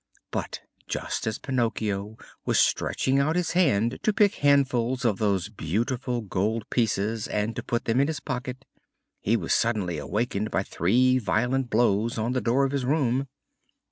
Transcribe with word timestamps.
But 0.31 0.61
just 0.87 1.27
as 1.27 1.37
Pinocchio 1.37 2.17
was 2.43 2.57
stretching 2.57 3.19
out 3.19 3.35
his 3.35 3.51
hand 3.51 3.99
to 4.01 4.11
pick 4.11 4.33
handfuls 4.33 5.05
of 5.05 5.19
those 5.19 5.47
beautiful 5.49 6.21
gold 6.21 6.67
pieces 6.71 7.27
and 7.27 7.55
to 7.55 7.61
put 7.61 7.85
them 7.85 7.99
in 7.99 8.07
his 8.07 8.19
pocket, 8.19 8.65
he 9.19 9.37
was 9.37 9.53
suddenly 9.53 9.99
awakened 9.99 10.49
by 10.49 10.63
three 10.63 11.19
violent 11.19 11.69
blows 11.69 12.17
on 12.17 12.31
the 12.31 12.41
door 12.41 12.65
of 12.65 12.71
his 12.71 12.83
room. 12.83 13.27